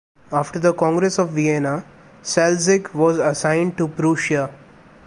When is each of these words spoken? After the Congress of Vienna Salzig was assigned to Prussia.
After 0.31 0.57
the 0.57 0.73
Congress 0.73 1.19
of 1.19 1.29
Vienna 1.29 1.85
Salzig 2.23 2.91
was 2.95 3.19
assigned 3.19 3.77
to 3.77 3.87
Prussia. 3.87 4.49